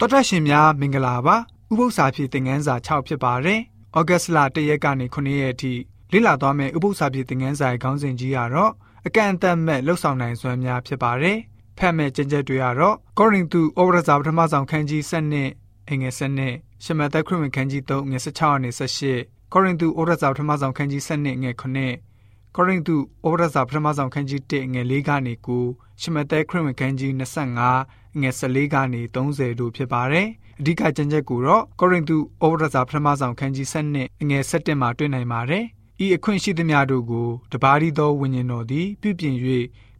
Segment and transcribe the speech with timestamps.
[0.00, 1.36] တော်တာရှင်များမင်္ဂလာပါ
[1.70, 3.60] ဥပု္ပ္ပစာဖြစ်တဲ့ငန်းစာ6ဖြစ်ပါတယ်
[3.96, 5.72] ဩဂတ်စ်လ1ရက်ကနေ9ရက်အထိ
[6.12, 8.72] လေ့လာသွားမယ့်ဥပု္ပ္ပစာဖြစ်တဲ့ငန်းစာရဲ့ခေါင်းစဉ်ကြီးကတော့
[9.06, 11.38] အကန့်အသတ်မဲ့လှုပ်ဆောင်နိုင်စွမ်းများဖြစ်ပါတယ်
[11.78, 15.50] ဖတ်မဲ့ကျင့်ချက်တွေကတော့ကောရိန္သုဩဝရစာပထမဆောင်ခန်းကြီး7နှစ်
[15.90, 16.54] အငယ်7နှစ်
[16.84, 21.62] ရှမသက်ခရစ်ဝင်ခန်းကြီး3ငယ်16နဲ့18ကောရိန္သုဩဝရစာပထမဆောင်ခန်းကြီး7နှစ်ငယ်9
[22.56, 27.12] ကောရိန္သုဩဝရစာပထမဆောင်ခန်းကြီး1ငယ်4ကနေ9ရှမသက်ခရစ်ဝင်ခန်းကြီး
[27.68, 30.28] 25 ငယ်14ကနေ30တို့ဖြစ်ပါတယ်။
[30.60, 35.64] အဓိကကျမ်းချက်ကိုတော့ကောရိန္သုဩဝါဒစာပထမဆောင်ခန်းကြီး7ငယ်7မှာတွေ့နိုင်ပါတယ်။
[36.04, 39.36] ဤအခွင့်ရှိသမျှတို့ကိုတပါးရီသောဝိညာဉ်တော်သည်ပြုပြင်၍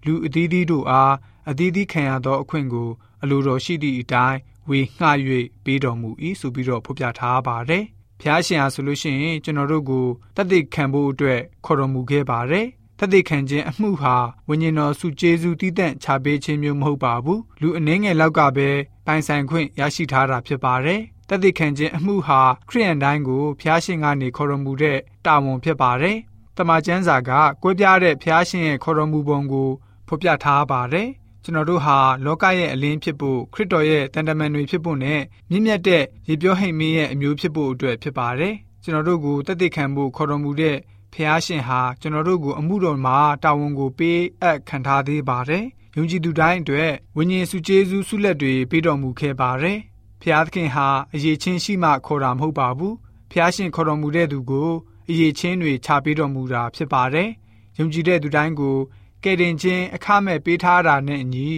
[0.06, 1.14] လူအသီးသီးတို့အား
[1.50, 2.88] အသီးသီးခံရသောအခွင့်ကို
[3.22, 4.38] အလိုတော်ရှိသည့်အတိုင်း
[4.68, 5.06] ဝေငှ၍
[5.64, 6.10] ပေးတော်မူ၏
[6.40, 7.84] ဆိုပြီးတော့ဖော်ပြထားပါတယ်။
[8.20, 12.66] ဖျားရှင်အားဆိုလို့ရှိရင်ကျွန်တော်တို့ကိုတသက်ခံဖို့အတွက်ခေါ်တော်မူခဲ့ပါတယ်
[12.98, 14.16] တသက်ခံခြင်းအမှုဟာ
[14.48, 18.68] ဝိညာဉ်တော်စုကျေးဇူးတည်တံ့ချပေးခြင်းမျိုးမဟုတ်ပါဘူးလူအနှင်းငယ်လောက်ကပဲ
[19.06, 26.16] ပိုင်ဆိုင်ခွင့်ရရှိထားတာဖြစ်ပါတယ်တသက်ခံခြင်းအမှုဟာခရိယန်တိုင်းကိုဖျားရှင်ကနေခေါ်တော်မူတဲ့တာဝန်ဖြစ်ပါတယ်
[26.56, 27.30] တမန်ကျမ်းစာက
[27.62, 29.70] ကွဲပြားတဲ့ဖျားရှင်ရဲ့ခေါ်တော်မူပုံကို
[30.08, 31.08] ဖော်ပြထားပါတယ်
[31.44, 40.76] ကျွန်တော်တို့ဟာလောကရဲ့အလင်းဖြစ်ဖို့ခရစ်တော်ရဲ့တန်တမန်တွေဖြစ်ဖို့နဲ့မြင့်မြတ်တဲ့ရေပြောဟိတ်မင်းရဲ့အမျိုးဖြစ်ဖို့အတွက်ဖြစ်ပါတယ်ကျွန်တော်တို့ကိုတသက်ခံဖို့ခေါ်တော်မူတဲ့
[41.18, 45.64] ဖះရှင်ဟာကျွန်တော်တို့ကိုအမှုတော်မှာတာဝန်ကိုပေးအပ်ခံထားသေးပါတယ်။
[45.96, 49.78] ယုံကြည်သူတိုင်းအတွက်ဝိညာဉ်စုကျေးဇူးဆုလက်တွေပေးတော်မူခဲ့ပါတယ်။
[50.20, 52.94] ဖះသခင်ဟာအရေးချင်းရှိမှခေါ်တာမဟုတ်ပါဘူး။
[53.30, 54.70] ဖះရှင်ခေါ်တော်မူတဲ့သူကို
[55.08, 57.28] အရေးချင်းတွေချပေးတော်မူတာဖြစ်ပါတယ်။
[57.78, 58.76] ယုံကြည်တဲ့သူတိုင်းကို
[59.24, 61.48] ကယ်တင်ခြင်းအခမဲ့ပေးထားတာနဲ့အညီ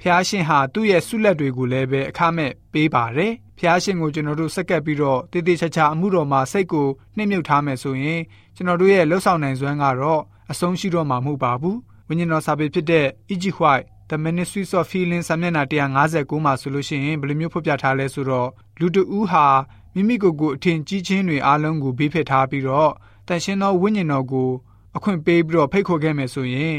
[0.00, 8.20] ဖះရှင်ဟာသူ့ရဲ့ဆုလက်တွေကိုလည်းပဲအခမဲ့ပေးပါတယ်။ဖျားရှင်ကိုကျွန်တော်တို့စက္ကပ်ပြီးတော့တည်တည်ချာချာအမှုတော်မှာစိတ်ကိုနှိမ့်မြုပ်ထားမယ်ဆိုရင်
[8.56, 13.44] ကျွန်တော်တို့ရဲ့လှုပ်ဆောင်နိုင်စွမ်းကတော့အဆုံးရှိတော့မှာမဟုတ်ပါဘူးဝိညာဉ်တော်စာပေဖြစ်တဲ့ E.G.
[13.58, 15.64] White The Ministries of Healing စာမျက်နှာ
[16.04, 18.48] 159မှာဆိုလို့ရှိရင်ဘယ်လိုမျိုးဖော်ပြထားလဲဆိုတော့
[18.80, 19.46] လူတဦးဟာ
[19.94, 22.92] မိမိကိုယ်ကိုအထင်ကြီးခြင်းတွေအားလုံးကိုဘေးဖယ်ထားပြီးတော့
[23.28, 24.50] တန်ရှင်းသောဝိညာဉ်တော်ကို
[24.96, 26.76] အခွင့်ပေးပြီးတော့ဖိတ်ခေါ်ခဲ့မယ်ဆိုရင်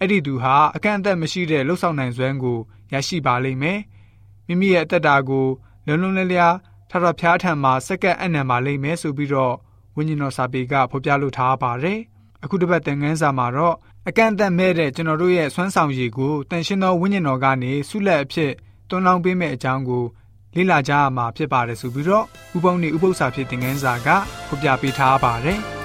[0.00, 2.58] အဲ့ဒီသူဟာအကန့်အသတ်မရှိတဲ့လှုပ်ဆောင်နိုင်စွမ်းကို
[2.92, 3.80] ရရှိပါလိမ့်မယ်
[4.46, 5.46] မိမိရဲ့အသက်တာကို
[5.86, 6.54] လုံးလုံးလျလျား
[6.90, 9.54] ထထဖျားထံမှာစက္ကန့်အနံပါလိမ့်မယ်ဆိုပြီးတော့
[9.96, 11.98] ဝိညာဉ်တော်စာပေကဖော်ပြလိုထားပါတယ်။
[12.44, 13.76] အခုတစ်ပတ်သင်ခန်းစာမှာတော့
[14.08, 18.52] အကန့်အသတ်မဲ့တဲ့ကျွန်တော်တို့ရဲ့ဆွမ်းဆောင်ရည်ကိုတန်ရှင်းသောဝိညာဉ်တော်ကနေဆုလက်အဖြစ်
[18.88, 20.04] တွန်းလောင်းပေးမဲ့အကြောင်းကို
[20.56, 22.24] လေ့လာကြရမှာဖြစ်ပါတယ်ဆိုပြီးတော့
[22.56, 24.08] ဥပုံနေဥပု္ပ္ပစာဖြစ်သင်ခန်းစာက
[24.48, 25.60] ဖော်ပြပေးထားပါတယ်။